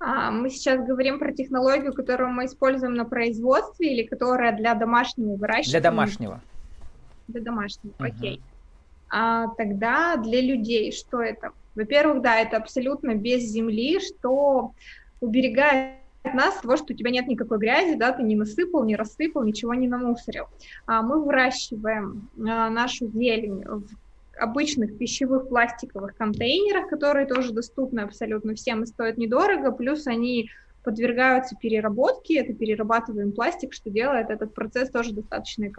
А, 0.00 0.32
мы 0.32 0.50
сейчас 0.50 0.84
говорим 0.84 1.20
про 1.20 1.32
технологию, 1.32 1.92
которую 1.94 2.30
мы 2.30 2.46
используем 2.46 2.94
на 2.94 3.04
производстве 3.04 3.94
или 3.94 4.02
которая 4.04 4.56
для 4.56 4.74
домашнего 4.74 5.36
выращивания? 5.36 5.80
Для 5.80 5.80
домашнего. 5.80 6.40
Для 7.28 7.40
домашнего, 7.42 7.92
угу. 7.92 8.04
окей. 8.04 8.42
А, 9.08 9.46
тогда 9.56 10.16
для 10.16 10.40
людей 10.40 10.90
что 10.90 11.22
это? 11.22 11.52
Во-первых, 11.76 12.20
да, 12.20 12.40
это 12.40 12.56
абсолютно 12.56 13.14
без 13.14 13.44
земли, 13.44 14.00
что 14.00 14.72
уберегает 15.20 16.00
нас 16.24 16.56
того, 16.56 16.76
что 16.76 16.92
у 16.92 16.96
тебя 16.96 17.12
нет 17.12 17.28
никакой 17.28 17.58
грязи, 17.58 17.94
да, 17.94 18.10
ты 18.10 18.24
не 18.24 18.34
насыпал, 18.34 18.82
не 18.82 18.96
рассыпал, 18.96 19.44
ничего 19.44 19.74
не 19.74 19.86
намусорил. 19.86 20.46
А 20.86 21.02
мы 21.02 21.22
выращиваем 21.22 22.28
а, 22.36 22.68
нашу 22.68 23.06
зелень 23.06 23.62
в 23.64 24.03
обычных 24.38 24.98
пищевых 24.98 25.48
пластиковых 25.48 26.16
контейнерах, 26.16 26.88
которые 26.88 27.26
тоже 27.26 27.52
доступны 27.52 28.00
абсолютно 28.00 28.54
всем 28.54 28.82
и 28.82 28.86
стоят 28.86 29.18
недорого, 29.18 29.70
плюс 29.72 30.06
они 30.06 30.50
подвергаются 30.82 31.56
переработке, 31.56 32.40
это 32.40 32.52
перерабатываем 32.52 33.32
пластик, 33.32 33.72
что 33.72 33.90
делает 33.90 34.30
этот 34.30 34.54
процесс 34.54 34.90
тоже 34.90 35.12
достаточно 35.12 35.70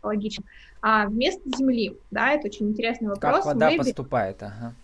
экологичным. 0.00 0.46
А 0.80 1.06
вместо 1.06 1.48
земли, 1.56 1.96
да, 2.10 2.32
это 2.32 2.48
очень 2.48 2.70
интересный 2.70 3.08
вопрос. 3.08 3.44
Как 3.44 3.46
вода 3.46 3.70
мы... 3.70 3.78
поступает, 3.78 4.42
ага 4.42 4.74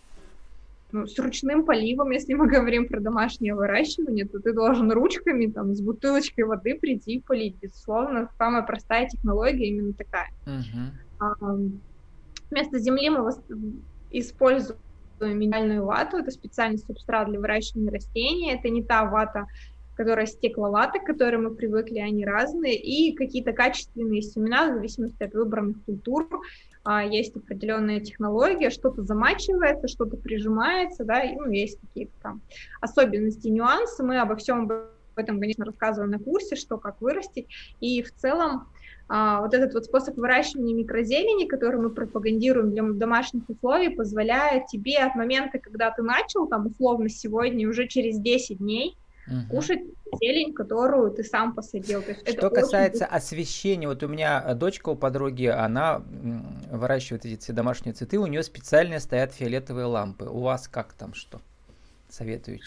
ну, 0.94 1.08
с 1.08 1.18
ручным 1.18 1.64
поливом, 1.64 2.12
если 2.12 2.34
мы 2.34 2.46
говорим 2.56 2.86
про 2.86 3.00
домашнее 3.00 3.54
выращивание, 3.54 4.26
то 4.26 4.38
ты 4.38 4.52
должен 4.52 4.90
ручками 4.92 5.46
там 5.46 5.74
с 5.74 5.80
бутылочкой 5.80 6.44
воды 6.44 6.76
прийти 6.76 7.16
и 7.16 7.20
полить. 7.20 7.56
Безусловно, 7.60 8.30
самая 8.38 8.62
простая 8.62 9.08
технология 9.08 9.66
именно 9.66 9.92
такая. 9.92 10.30
Uh-huh. 10.46 10.90
А, 11.18 11.34
вместо 12.50 12.78
земли 12.78 13.10
мы 13.10 13.30
используем 14.10 14.78
минеральную 15.20 15.84
вату, 15.84 16.18
это 16.18 16.30
специальный 16.30 16.78
субстрат 16.78 17.28
для 17.28 17.40
выращивания 17.40 17.90
растений, 17.90 18.52
это 18.52 18.68
не 18.68 18.82
та 18.82 19.04
вата, 19.04 19.46
которая 19.94 20.26
стекловата, 20.26 20.98
к 20.98 21.04
которой 21.04 21.36
мы 21.36 21.54
привыкли, 21.54 21.98
они 21.98 22.24
разные, 22.24 22.74
и 22.74 23.14
какие-то 23.14 23.52
качественные 23.52 24.22
семена, 24.22 24.70
в 24.70 24.74
зависимости 24.74 25.22
от 25.22 25.34
выбранных 25.34 25.82
культур, 25.84 26.28
а, 26.82 27.04
есть 27.04 27.34
определенная 27.36 28.00
технология, 28.00 28.70
что-то 28.70 29.02
замачивается, 29.02 29.88
что-то 29.88 30.16
прижимается, 30.16 31.04
да, 31.04 31.22
и, 31.22 31.34
ну, 31.36 31.50
есть 31.50 31.78
какие-то 31.80 32.12
там 32.22 32.42
особенности, 32.80 33.48
нюансы, 33.48 34.02
мы 34.02 34.18
обо 34.18 34.36
всем 34.36 34.64
об 34.64 34.72
этом, 35.16 35.40
конечно, 35.40 35.64
рассказываем 35.64 36.10
на 36.10 36.18
курсе, 36.18 36.56
что, 36.56 36.76
как 36.76 37.00
вырастить, 37.00 37.46
и 37.80 38.02
в 38.02 38.12
целом 38.14 38.66
а, 39.08 39.40
вот 39.42 39.52
этот 39.52 39.74
вот 39.74 39.84
способ 39.84 40.16
выращивания 40.16 40.74
микрозелени, 40.74 41.46
который 41.46 41.78
мы 41.78 41.90
пропагандируем 41.90 42.70
для 42.72 42.82
домашних 42.82 43.48
условий, 43.48 43.90
позволяет 43.90 44.66
тебе 44.66 44.98
от 44.98 45.14
момента, 45.14 45.58
когда 45.58 45.90
ты 45.90 46.02
начал, 46.02 46.46
там, 46.46 46.66
условно, 46.66 47.08
сегодня, 47.08 47.68
уже 47.68 47.86
через 47.86 48.18
10 48.18 48.58
дней, 48.58 48.96
угу. 49.26 49.56
кушать 49.56 49.80
зелень, 50.20 50.54
которую 50.54 51.10
ты 51.10 51.22
сам 51.22 51.54
посадил. 51.54 52.02
То 52.02 52.12
есть 52.12 52.28
Что 52.38 52.48
касается 52.48 53.04
очень... 53.04 53.16
освещения, 53.16 53.88
вот 53.88 54.02
у 54.02 54.08
меня 54.08 54.42
э, 54.46 54.54
дочка 54.54 54.90
у 54.90 54.96
подруги, 54.96 55.46
она 55.46 56.02
выращивает 56.70 57.26
эти 57.26 57.50
домашние 57.50 57.94
цветы, 57.94 58.18
у 58.18 58.26
нее 58.26 58.42
специально 58.42 59.00
стоят 59.00 59.32
фиолетовые 59.32 59.86
лампы. 59.86 60.26
У 60.26 60.40
вас 60.40 60.68
как 60.68 60.92
там 60.94 61.14
что? 61.14 61.40
Советуете? 62.08 62.64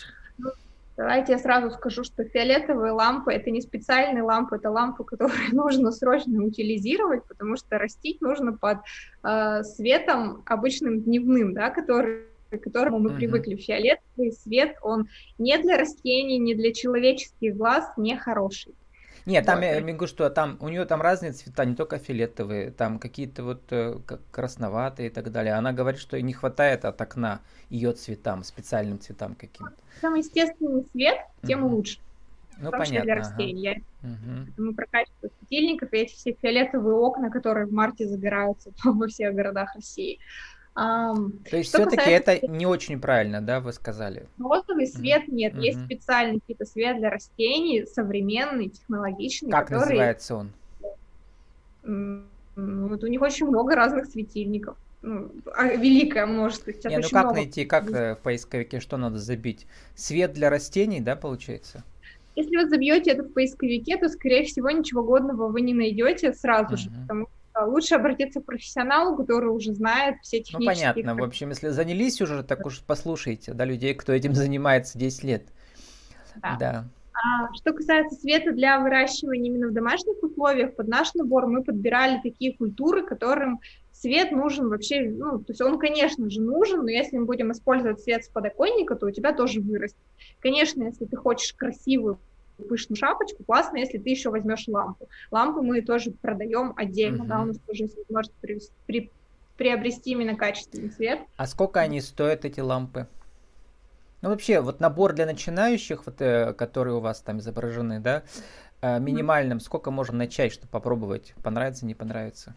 Давайте 0.98 1.34
я 1.34 1.38
сразу 1.38 1.70
скажу, 1.70 2.04
что 2.04 2.24
фиолетовые 2.24 2.92
лампы 2.92 3.32
это 3.32 3.52
не 3.52 3.62
специальные 3.62 4.24
лампы, 4.24 4.56
это 4.56 4.72
лампы, 4.72 5.04
которые 5.04 5.50
нужно 5.52 5.92
срочно 5.92 6.44
утилизировать, 6.44 7.24
потому 7.26 7.56
что 7.56 7.78
растить 7.78 8.20
нужно 8.20 8.54
под 8.54 8.80
э, 9.24 9.64
светом 9.64 10.42
обычным 10.48 11.02
дневным, 11.02 11.54
да, 11.54 11.70
который 11.70 12.24
к 12.50 12.60
которому 12.60 13.00
мы 13.00 13.10
uh-huh. 13.10 13.18
привыкли. 13.18 13.56
Фиолетовый 13.58 14.32
свет, 14.32 14.78
он 14.82 15.10
не 15.38 15.58
для 15.58 15.78
растений, 15.78 16.40
не 16.40 16.56
для 16.56 16.74
человеческих 16.74 17.58
глаз 17.58 17.92
не 17.98 18.16
хороший. 18.16 18.74
Нет, 19.28 19.46
там 19.46 19.62
я 19.62 19.82
могу, 19.82 20.08
что 20.08 20.30
там 20.30 20.58
у 20.62 20.70
нее 20.70 20.86
там 20.86 21.02
разные 21.02 21.34
цвета, 21.34 21.66
не 21.66 21.76
только 21.76 21.98
фиолетовые, 21.98 22.72
там 22.72 22.98
какие-то 22.98 23.44
вот 23.44 23.62
э, 23.72 24.00
красноватые 24.32 25.10
и 25.10 25.12
так 25.12 25.32
далее. 25.34 25.54
Она 25.56 25.74
говорит, 25.74 26.00
что 26.00 26.20
не 26.22 26.32
хватает 26.32 26.86
от 26.86 27.02
окна 27.02 27.42
ее 27.70 27.92
цветам, 27.92 28.44
специальным 28.44 29.02
цветам 29.02 29.36
каким-то. 29.36 29.74
Чем 30.00 30.16
естественный 30.16 30.86
свет, 30.94 31.18
тем 31.46 31.66
угу. 31.66 31.76
лучше. 31.76 32.00
Ну, 32.58 32.72
понятно. 32.72 33.02
для 33.02 33.16
растений. 33.16 33.84
Ага. 34.02 34.14
Угу. 34.14 34.64
Мы 34.64 34.74
про 34.74 34.86
качество 34.86 35.30
светильников 35.40 35.92
и 35.92 35.98
эти 35.98 36.14
все 36.14 36.34
фиолетовые 36.42 36.96
окна, 36.96 37.30
которые 37.30 37.68
в 37.68 37.74
марте 37.74 38.08
загораются 38.08 38.72
во 38.86 39.08
всех 39.08 39.36
городах 39.36 39.76
России. 39.76 40.20
То 40.78 41.58
есть 41.58 41.70
все-таки 41.70 41.98
касается... 41.98 42.32
это 42.34 42.48
не 42.48 42.68
очень 42.68 43.02
правильно, 43.02 43.42
да, 43.42 43.60
вы 43.60 43.74
сказали? 43.74 44.28
Розовый 44.38 44.86
свет 44.86 45.24
mm-hmm. 45.24 45.34
нет, 45.34 45.54
mm-hmm. 45.56 45.62
есть 45.62 45.86
специальный 45.86 46.40
какой-то 46.40 46.66
свет 46.66 46.98
для 46.98 47.10
растений, 47.10 47.88
современный, 47.88 48.70
технологичный. 48.70 49.50
Как 49.50 49.70
который... 49.70 49.80
называется 49.80 50.36
он? 50.36 50.52
Вот 52.56 53.04
у 53.04 53.08
них 53.08 53.22
очень 53.22 53.48
много 53.48 53.76
разных 53.76 54.06
светильников. 54.06 54.78
Ну, 55.02 55.32
а, 55.56 55.66
великое 55.68 56.28
множество. 56.28 56.72
Сейчас 56.72 56.92
не, 56.92 56.98
ну 56.98 57.04
как 57.04 57.24
много... 57.24 57.36
найти, 57.36 57.66
как 57.66 57.90
э, 57.90 58.16
в 58.16 58.20
поисковике, 58.20 58.80
что 58.80 58.98
надо 58.98 59.18
забить? 59.18 59.66
Свет 59.96 60.34
для 60.34 60.50
растений, 60.50 61.00
да, 61.00 61.16
получается? 61.16 61.84
Если 62.36 62.56
вы 62.56 62.70
забьете 62.70 63.12
это 63.12 63.24
в 63.24 63.34
поисковике, 63.34 63.98
то, 63.98 64.10
скорее 64.10 64.44
всего, 64.44 64.70
ничего 64.70 65.04
годного 65.04 65.48
вы 65.48 65.62
не 65.62 65.74
найдете 65.74 66.34
сразу 66.34 66.76
uh-huh. 66.76 66.78
же, 66.78 66.90
потому 67.02 67.26
а, 67.26 67.37
лучше 67.66 67.96
обратиться 67.96 68.42
к 68.42 68.46
профессионалу, 68.46 69.16
который 69.16 69.50
уже 69.50 69.74
знает 69.74 70.18
все 70.22 70.38
ну, 70.38 70.44
технические... 70.44 70.88
Ну, 70.88 70.94
понятно. 70.94 71.16
В 71.16 71.24
общем, 71.24 71.50
если 71.50 71.70
занялись 71.70 72.22
уже, 72.22 72.44
так 72.44 72.66
уж 72.66 72.82
послушайте, 72.82 73.54
да, 73.54 73.66
людей, 73.66 73.94
кто 73.94 74.14
этим 74.14 74.34
занимается 74.36 74.98
10 74.98 75.24
лет. 75.24 75.48
Да. 76.42 76.58
да. 76.60 76.86
А, 77.14 77.52
что 77.56 77.74
касается 77.74 78.16
света 78.16 78.52
для 78.52 78.80
выращивания 78.80 79.52
именно 79.52 79.70
в 79.70 79.74
домашних 79.74 80.22
условиях, 80.22 80.76
под 80.76 80.88
наш 80.88 81.16
набор 81.16 81.48
мы 81.48 81.64
подбирали 81.64 82.20
такие 82.22 82.56
культуры, 82.56 83.04
которым 83.04 83.60
свет 83.92 84.32
нужен 84.32 84.70
вообще, 84.70 85.10
ну, 85.10 85.40
то 85.40 85.46
есть 85.52 85.62
он, 85.62 85.80
конечно 85.80 86.30
же, 86.30 86.42
нужен, 86.42 86.82
но 86.82 86.90
если 86.90 87.18
мы 87.18 87.26
будем 87.26 87.52
использовать 87.52 88.02
свет 88.02 88.24
с 88.24 88.28
подоконника, 88.28 88.96
то 88.96 89.08
у 89.08 89.12
тебя 89.12 89.34
тоже 89.34 89.62
вырастет. 89.62 89.98
Конечно, 90.40 90.84
если 90.84 91.06
ты 91.06 91.16
хочешь 91.16 91.54
красивую 91.54 92.20
пышную 92.64 92.98
шапочку, 92.98 93.44
классно, 93.44 93.78
если 93.78 93.98
ты 93.98 94.10
еще 94.10 94.30
возьмешь 94.30 94.68
лампу. 94.68 95.08
Лампу 95.32 95.62
мы 95.62 95.82
тоже 95.82 96.12
продаем 96.12 96.74
отдельно, 96.76 97.24
uh-huh. 97.24 97.28
да, 97.28 97.42
у 97.42 97.46
нас 97.46 97.58
тоже 97.66 97.84
есть 97.84 97.98
возможность 97.98 98.38
при, 98.42 98.60
при, 98.86 99.12
приобрести 99.58 100.12
именно 100.12 100.36
качественный 100.36 100.90
цвет. 100.90 101.22
А 101.36 101.48
сколько 101.48 101.80
они 101.80 102.02
стоят, 102.02 102.46
эти 102.46 102.60
лампы? 102.60 103.08
Ну, 104.22 104.30
вообще, 104.30 104.62
вот 104.62 104.80
набор 104.80 105.14
для 105.14 105.26
начинающих, 105.26 106.06
вот, 106.06 106.22
э, 106.22 106.54
которые 106.54 106.96
у 106.96 107.00
вас 107.00 107.22
там 107.22 107.40
изображены, 107.40 108.00
да, 108.00 108.24
э, 108.82 109.00
минимальным, 109.00 109.60
сколько 109.60 109.92
можно 109.92 110.18
начать, 110.18 110.52
чтобы 110.52 110.70
попробовать, 110.70 111.36
понравится, 111.44 111.86
не 111.86 111.94
понравится? 111.94 112.56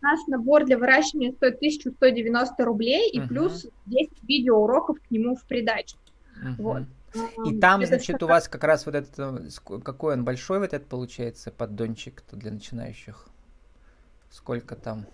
Наш 0.00 0.20
набор 0.28 0.64
для 0.64 0.78
выращивания 0.78 1.32
стоит 1.32 1.56
1190 1.56 2.64
рублей, 2.64 3.10
и 3.10 3.18
uh-huh. 3.18 3.28
плюс 3.28 3.66
10 3.86 4.22
видеоуроков 4.22 4.98
к 5.00 5.10
нему 5.10 5.34
в 5.34 5.44
придачу. 5.44 5.96
Uh-huh. 6.42 6.54
Вот. 6.58 6.82
И 7.44 7.58
там, 7.58 7.84
значит, 7.84 8.22
у 8.22 8.26
вас 8.26 8.48
как 8.48 8.64
раз 8.64 8.86
вот 8.86 8.94
этот, 8.94 9.18
э, 9.18 9.80
какой 9.82 10.14
он 10.14 10.24
большой 10.24 10.60
вот 10.60 10.72
этот 10.72 10.88
получается 10.88 11.50
поддончик-то 11.50 12.36
для 12.36 12.52
начинающих? 12.52 13.28
Сколько 14.30 14.76
там? 14.76 15.06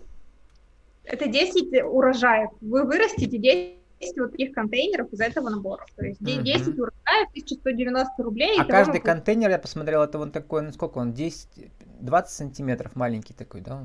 Это 1.03 1.27
10 1.27 1.83
урожаев. 1.83 2.51
Вы 2.61 2.83
вырастите 2.83 3.37
10 3.37 4.17
вот 4.17 4.31
таких 4.31 4.53
контейнеров 4.53 5.11
из 5.11 5.19
этого 5.19 5.49
набора. 5.49 5.85
То 5.95 6.05
есть 6.05 6.21
uh-huh. 6.21 6.43
10 6.43 6.67
урожаев, 6.79 7.29
1190 7.29 8.23
рублей. 8.23 8.59
А 8.59 8.65
каждый 8.65 9.01
контейнер, 9.01 9.49
я 9.49 9.57
посмотрел, 9.57 10.03
это 10.03 10.19
вот 10.19 10.33
такой, 10.33 10.61
ну 10.61 10.71
сколько 10.71 10.99
он, 10.99 11.13
10, 11.13 11.71
20 12.01 12.31
сантиметров 12.31 12.95
маленький 12.95 13.33
такой, 13.33 13.61
да? 13.61 13.83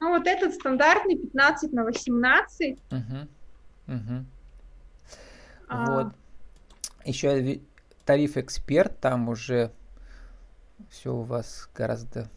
Ну 0.00 0.10
вот 0.10 0.26
этот 0.26 0.54
стандартный 0.54 1.16
15 1.16 1.72
на 1.72 1.84
18. 1.84 2.78
Угу. 2.92 2.98
Угу. 3.88 4.24
А... 5.68 6.02
Вот. 6.02 6.12
Еще 7.06 7.60
тариф 8.04 8.36
эксперт, 8.36 8.98
там 9.00 9.28
уже 9.28 9.70
все 10.90 11.14
у 11.14 11.22
вас 11.22 11.68
гораздо, 11.74 12.28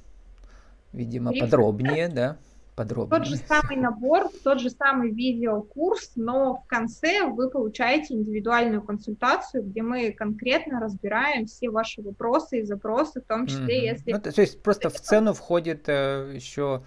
видимо, 0.93 1.31
тариф 1.31 1.43
подробнее, 1.43 2.07
эксперт. 2.07 2.13
да? 2.13 2.37
Подробнее. 2.75 3.19
Тот 3.19 3.27
же 3.27 3.35
самый 3.35 3.75
набор, 3.75 4.29
тот 4.41 4.61
же 4.61 4.69
самый 4.69 5.11
видеокурс, 5.11 6.13
но 6.15 6.61
в 6.63 6.67
конце 6.67 7.25
вы 7.25 7.49
получаете 7.49 8.13
индивидуальную 8.13 8.81
консультацию, 8.81 9.63
где 9.63 9.81
мы 9.81 10.13
конкретно 10.13 10.79
разбираем 10.79 11.45
все 11.45 11.69
ваши 11.69 12.01
вопросы 12.01 12.59
и 12.59 12.63
запросы, 12.63 13.19
в 13.19 13.25
том 13.25 13.47
числе, 13.47 13.81
mm-hmm. 13.81 13.93
если... 13.93 14.11
Ну, 14.13 14.21
то, 14.21 14.31
то 14.31 14.41
есть 14.41 14.63
просто 14.63 14.89
в 14.89 15.01
цену 15.01 15.33
входит 15.33 15.89
э, 15.89 16.31
еще 16.33 16.83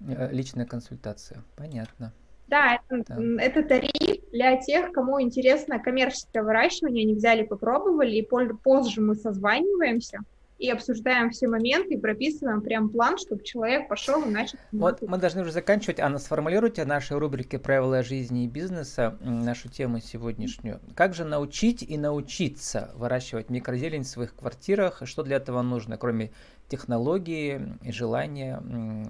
Э, 0.00 0.30
личная 0.30 0.66
консультация. 0.66 1.42
Понятно. 1.56 2.12
Да, 2.48 2.80
это, 2.88 3.04
да, 3.06 3.42
это 3.42 3.62
тариф 3.62 4.30
для 4.32 4.56
тех, 4.56 4.90
кому 4.92 5.20
интересно 5.20 5.78
коммерческое 5.78 6.42
выращивание, 6.42 7.04
они 7.04 7.14
взяли, 7.14 7.44
попробовали, 7.44 8.16
и 8.16 8.22
позже 8.22 9.00
мы 9.00 9.14
созваниваемся 9.14 10.20
и 10.58 10.70
обсуждаем 10.70 11.30
все 11.30 11.46
моменты, 11.46 11.94
и 11.94 11.96
прописываем 11.98 12.62
прям 12.62 12.88
план, 12.88 13.16
чтобы 13.16 13.44
человек 13.44 13.88
пошел 13.88 14.22
и 14.24 14.28
начал. 14.28 14.58
Вот 14.72 15.02
мы 15.02 15.16
должны 15.18 15.42
уже 15.42 15.52
заканчивать. 15.52 16.00
Анна, 16.00 16.18
сформулируйте 16.18 16.84
нашей 16.84 17.16
рубрике 17.16 17.58
«Правила 17.58 18.02
жизни 18.02 18.44
и 18.44 18.48
бизнеса» 18.48 19.16
нашу 19.20 19.68
тему 19.68 20.00
сегодняшнюю. 20.00 20.80
Как 20.96 21.14
же 21.14 21.24
научить 21.24 21.82
и 21.82 21.96
научиться 21.96 22.90
выращивать 22.96 23.50
микрозелень 23.50 24.02
в 24.02 24.08
своих 24.08 24.34
квартирах? 24.34 25.02
Что 25.04 25.22
для 25.22 25.36
этого 25.36 25.62
нужно, 25.62 25.96
кроме 25.96 26.32
технологии 26.68 27.60
и 27.82 27.92
желания 27.92 28.60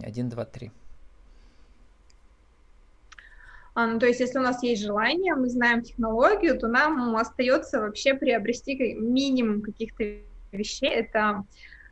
1, 0.03 0.29
2, 0.29 0.45
3? 0.45 0.71
А, 3.79 3.87
ну, 3.87 4.01
то 4.01 4.07
есть, 4.07 4.19
если 4.19 4.41
у 4.41 4.43
нас 4.43 4.61
есть 4.65 4.83
желание, 4.83 5.37
мы 5.37 5.49
знаем 5.49 5.83
технологию, 5.83 6.59
то 6.59 6.67
нам 6.67 7.15
остается 7.15 7.79
вообще 7.79 8.13
приобрести 8.13 8.75
минимум 8.95 9.63
каких-то 9.63 10.03
вещей. 10.51 10.91
Это 10.91 11.45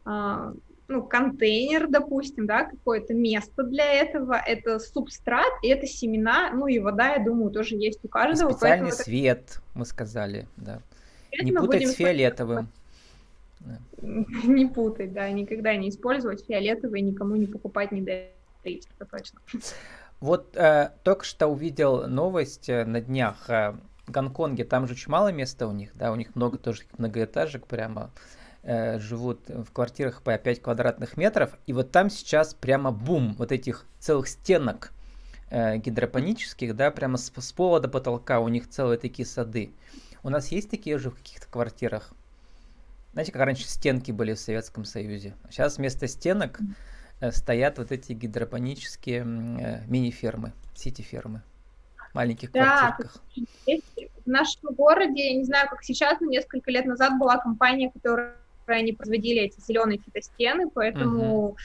а, 0.05 0.53
ну, 0.89 1.05
контейнер, 1.05 1.87
допустим, 1.87 2.49
да, 2.49 2.65
какое-то 2.65 3.15
место 3.15 3.63
для 3.63 3.85
этого, 3.85 4.35
это 4.35 4.81
субстрат, 4.81 5.53
и 5.63 5.69
это 5.69 5.87
семена, 5.87 6.51
ну 6.53 6.67
и 6.67 6.81
вода, 6.81 7.15
я 7.15 7.25
думаю, 7.25 7.53
тоже 7.53 7.77
есть 7.77 8.01
у 8.03 8.09
каждого. 8.09 8.51
Специальный 8.51 8.91
свет, 8.91 9.45
это... 9.49 9.61
мы 9.75 9.87
сказали, 9.87 10.49
да. 10.57 10.81
Не 11.41 11.53
путать 11.53 11.87
с 11.87 11.95
фиолетовым. 11.95 12.67
Не 14.01 14.67
путать, 14.67 15.13
да, 15.13 15.31
никогда 15.31 15.77
не 15.77 15.91
использовать 15.91 16.45
фиолетовый, 16.45 17.01
никому 17.01 17.37
не 17.37 17.47
покупать, 17.47 17.93
не 17.93 18.01
дарить, 18.01 18.89
это 18.99 19.09
точно. 19.09 19.39
Вот 20.21 20.57
э, 20.57 20.91
только 21.03 21.25
что 21.25 21.49
увидел 21.49 22.07
новость 22.09 22.69
э, 22.69 22.85
на 22.85 23.01
днях. 23.01 23.49
Э, 23.49 23.75
в 24.07 24.11
Гонконге, 24.11 24.65
там 24.65 24.87
же 24.87 24.95
очень 24.95 25.11
мало 25.11 25.33
места 25.33 25.67
у 25.67 25.73
них, 25.73 25.91
да, 25.95 26.13
у 26.13 26.17
них 26.17 26.35
много 26.35 26.59
тоже 26.59 26.85
многоэтажек 26.97 27.67
прямо 27.67 28.11
э, 28.63 28.99
живут 28.99 29.49
в 29.49 29.73
квартирах 29.73 30.23
по 30.23 30.37
5 30.37 30.63
квадратных 30.63 31.17
метров, 31.17 31.51
и 31.67 31.73
вот 31.73 31.91
там 31.91 32.09
сейчас 32.09 32.55
прямо 32.55 32.93
бум 32.93 33.35
вот 33.37 33.51
этих 33.51 33.85
целых 33.99 34.29
стенок 34.29 34.93
э, 35.51 35.79
гидропонических, 35.79 36.77
да, 36.77 36.91
прямо 36.91 37.19
с, 37.19 37.33
с 37.37 37.53
пола 37.53 37.81
до 37.81 37.89
потолка 37.89 38.41
у 38.41 38.49
них 38.49 38.71
целые 38.71 38.99
такие 38.99 39.27
сады. 39.27 39.73
У 40.23 40.31
нас 40.31 40.49
есть 40.49 40.71
такие 40.71 40.99
же 40.99 41.11
в 41.11 41.17
каких-то 41.17 41.47
квартирах? 41.49 42.13
Знаете, 43.13 43.33
как 43.33 43.43
раньше 43.43 43.67
стенки 43.67 44.13
были 44.13 44.35
в 44.35 44.39
Советском 44.39 44.85
Союзе? 44.85 45.35
Сейчас 45.51 45.79
вместо 45.79 46.07
стенок 46.07 46.61
Э, 46.61 46.73
стоят 47.31 47.79
вот 47.79 47.93
эти 47.93 48.13
гидропонические 48.13 49.21
э, 49.21 49.87
мини-фермы, 49.87 50.53
сити-фермы 50.75 51.43
маленьких 52.13 52.51
да, 52.53 52.97
квартирках. 52.97 53.23
В 54.25 54.29
нашем 54.29 54.75
городе, 54.75 55.33
я 55.33 55.37
не 55.37 55.45
знаю, 55.45 55.69
как 55.69 55.85
сейчас, 55.85 56.19
но 56.21 56.29
несколько 56.29 56.71
лет 56.71 56.87
назад 56.87 57.19
была 57.19 57.37
компания, 57.37 57.91
которая 57.91 58.35
они 58.67 58.93
производили 58.93 59.43
эти 59.43 59.61
зеленые 59.61 59.99
фитостены, 59.99 60.69
поэтому 60.71 61.51
угу 61.51 61.57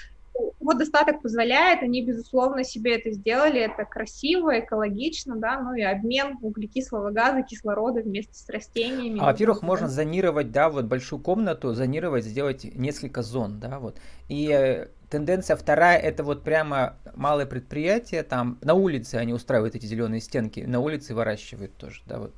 вот 0.62 0.78
достаток 0.78 1.22
позволяет, 1.22 1.82
они, 1.82 2.06
безусловно, 2.06 2.64
себе 2.64 2.96
это 2.96 3.12
сделали, 3.12 3.62
это 3.62 3.86
красиво, 3.86 4.60
экологично, 4.60 5.36
да, 5.36 5.60
ну 5.60 5.74
и 5.74 5.82
обмен 5.82 6.38
углекислого 6.42 7.12
газа, 7.12 7.42
кислорода 7.42 8.02
вместе 8.02 8.34
с 8.34 8.48
растениями. 8.50 9.20
А, 9.20 9.26
во-первых, 9.26 9.62
можно 9.64 9.88
зонировать, 9.88 10.52
да, 10.52 10.70
вот 10.70 10.86
большую 10.86 11.22
комнату, 11.22 11.74
зонировать, 11.74 12.26
сделать 12.26 12.64
несколько 12.64 13.24
зон, 13.24 13.60
да, 13.60 13.80
вот. 13.80 13.98
И 14.30 14.50
э, 14.52 14.88
тенденция 15.10 15.56
вторая, 15.56 15.98
это 15.98 16.24
вот 16.24 16.44
прямо 16.44 16.96
малое 17.16 17.46
предприятие, 17.46 18.24
там 18.24 18.58
на 18.62 18.76
улице 18.76 19.16
они 19.16 19.34
устраивают 19.34 19.76
эти 19.76 19.86
зеленые 19.86 20.22
стенки, 20.22 20.62
на 20.62 20.80
улице 20.80 21.16
выращивают 21.16 21.76
тоже, 21.76 22.02
да, 22.06 22.20
вот. 22.20 22.34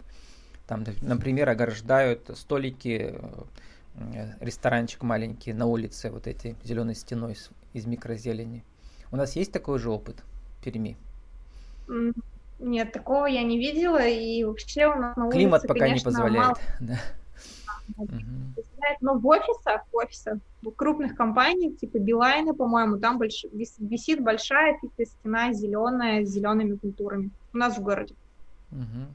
Там, 0.66 0.86
например, 1.02 1.50
ограждают 1.50 2.32
столики, 2.36 3.16
э, 3.96 4.32
ресторанчик 4.40 5.04
маленький 5.04 5.52
на 5.52 5.66
улице 5.66 6.10
вот 6.10 6.26
этой 6.26 6.56
зеленой 6.64 6.96
стеной 6.96 7.36
из 7.74 7.86
микрозелени. 7.86 8.64
У 9.12 9.16
нас 9.16 9.36
есть 9.36 9.52
такой 9.52 9.80
же 9.80 9.90
опыт 9.90 10.24
в 10.60 10.64
Перми? 10.64 10.98
Нет, 12.60 12.92
такого 12.94 13.26
я 13.26 13.44
не 13.44 13.58
видела, 13.58 14.06
и 14.08 14.44
вообще 14.44 14.88
у 14.88 14.96
нас 14.96 15.18
на 15.18 15.26
улице, 15.26 15.38
Климат 15.38 15.62
пока 15.64 15.80
конечно, 15.82 16.10
не 16.10 16.14
позволяет. 16.14 16.38
Мало... 16.38 16.58
Да. 16.80 17.00
Но 19.02 19.18
в 19.18 19.28
офисах, 19.28 19.82
в 19.92 19.96
офисах, 19.96 20.38
в 20.62 20.72
крупных 20.72 21.16
компаниях, 21.16 21.78
типа 21.78 22.00
Билайна, 22.00 22.54
по-моему, 22.54 22.98
там 22.98 23.18
больш... 23.18 23.46
висит 23.52 24.24
большая 24.24 24.80
стена 24.98 25.52
зеленая 25.54 26.26
с 26.26 26.30
зелеными 26.30 26.76
культурами. 26.78 27.30
У 27.54 27.58
нас 27.58 27.78
в 27.78 27.82
городе. 27.82 28.16
Угу. 28.72 29.08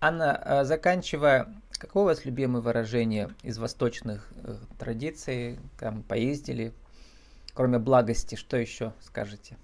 Анна, 0.00 0.36
а 0.36 0.64
заканчивая, 0.64 1.48
какое 1.72 2.04
у 2.04 2.06
вас 2.06 2.24
любимое 2.24 2.62
выражение 2.62 3.30
из 3.42 3.58
восточных 3.58 4.28
э, 4.44 4.54
традиций? 4.78 5.58
Там 5.78 6.02
поездили, 6.02 6.72
Кроме 7.54 7.78
благости, 7.78 8.34
что 8.34 8.56
еще 8.56 8.92
скажете? 9.00 9.56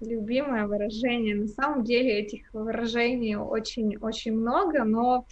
любимое 0.00 0.66
выражение. 0.66 1.34
На 1.34 1.48
самом 1.48 1.84
деле 1.84 2.20
этих 2.20 2.52
выражений 2.52 3.36
очень-очень 3.36 4.34
много, 4.34 4.84
но 4.84 5.26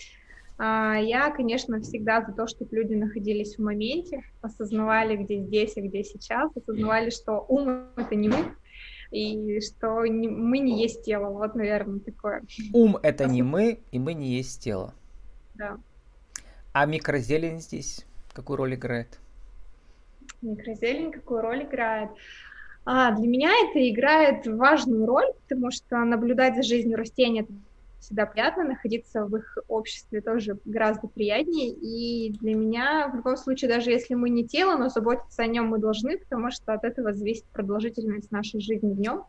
а, 0.56 0.96
я, 0.96 1.30
конечно, 1.30 1.80
всегда 1.80 2.22
за 2.22 2.32
то, 2.32 2.46
чтобы 2.46 2.76
люди 2.76 2.94
находились 2.94 3.56
в 3.56 3.62
моменте, 3.62 4.22
осознавали, 4.40 5.16
где 5.16 5.40
здесь 5.40 5.76
и 5.76 5.82
где 5.82 6.04
сейчас, 6.04 6.50
осознавали, 6.56 7.10
что 7.10 7.44
ум— 7.48 7.88
это 7.96 8.14
не 8.14 8.28
мы, 8.28 8.54
и 9.10 9.60
что 9.60 10.06
не, 10.06 10.28
мы 10.28 10.58
не 10.58 10.80
есть 10.80 11.04
тело. 11.04 11.30
Вот, 11.30 11.54
наверное, 11.54 12.00
такое. 12.00 12.42
Ум— 12.72 12.96
это 13.02 13.26
не 13.26 13.42
мы, 13.42 13.80
и 13.90 13.98
мы 13.98 14.14
не 14.14 14.28
есть 14.34 14.62
тело. 14.62 14.94
Да. 15.54 15.78
А 16.72 16.86
микрозелень 16.86 17.60
здесь 17.60 18.06
какую 18.32 18.56
роль 18.56 18.74
играет? 18.74 19.20
Микрозелень 20.44 21.12
какую 21.12 21.40
роль 21.40 21.64
играет? 21.64 22.10
А, 22.84 23.12
для 23.12 23.26
меня 23.26 23.50
это 23.68 23.88
играет 23.88 24.46
важную 24.46 25.06
роль, 25.06 25.32
потому 25.48 25.70
что 25.70 25.96
наблюдать 25.98 26.56
за 26.56 26.62
жизнью 26.62 26.98
растений 26.98 27.40
это 27.40 27.52
всегда 28.04 28.26
приятно, 28.26 28.64
находиться 28.64 29.24
в 29.24 29.34
их 29.34 29.56
обществе 29.66 30.20
тоже 30.20 30.58
гораздо 30.66 31.08
приятнее. 31.08 31.70
И 31.70 32.32
для 32.38 32.54
меня, 32.54 33.08
в 33.08 33.16
любом 33.16 33.36
случае, 33.38 33.70
даже 33.70 33.90
если 33.90 34.14
мы 34.14 34.28
не 34.28 34.46
тело, 34.46 34.76
но 34.76 34.90
заботиться 34.90 35.42
о 35.42 35.46
нем 35.46 35.68
мы 35.68 35.78
должны, 35.78 36.18
потому 36.18 36.50
что 36.50 36.74
от 36.74 36.84
этого 36.84 37.14
зависит 37.14 37.44
продолжительность 37.46 38.30
нашей 38.30 38.60
жизни 38.60 38.92
в 38.92 39.00
нем. 39.00 39.24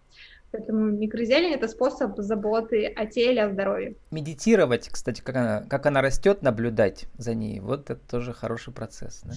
Поэтому 0.52 0.92
микрозелень 0.92 1.54
это 1.54 1.68
способ 1.68 2.18
заботы 2.18 2.88
о 2.88 3.06
теле, 3.06 3.44
о 3.44 3.50
здоровье. 3.50 3.96
Медитировать, 4.12 4.90
кстати, 4.90 5.22
как 5.22 5.36
она, 5.36 5.64
как 5.70 5.86
она 5.86 6.02
растет, 6.02 6.42
наблюдать 6.42 7.06
за 7.18 7.34
ней. 7.34 7.60
Вот 7.62 7.90
это 7.90 8.00
тоже 8.10 8.34
хороший 8.34 8.74
процесс. 8.74 9.22
Да? 9.24 9.34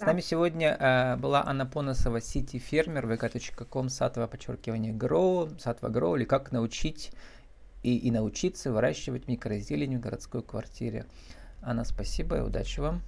С 0.00 0.06
нами 0.06 0.22
сегодня 0.22 0.78
э, 0.80 1.16
была 1.16 1.46
Анна 1.46 1.66
Поносова, 1.66 2.22
сити 2.22 2.56
фермер, 2.56 3.04
vk.com, 3.04 3.90
сатва, 3.90 4.26
подчеркивание, 4.26 4.94
grow, 4.94 5.60
сатва 5.60 5.90
grow, 5.90 6.16
или 6.16 6.24
как 6.24 6.52
научить 6.52 7.12
и, 7.82 7.98
и 7.98 8.10
научиться 8.10 8.72
выращивать 8.72 9.28
микрозелень 9.28 9.98
в 9.98 10.00
городской 10.00 10.42
квартире. 10.42 11.04
Анна, 11.60 11.84
спасибо 11.84 12.38
и 12.38 12.40
удачи 12.40 12.80
вам. 12.80 13.02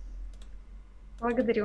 Благодарю. 1.18 1.60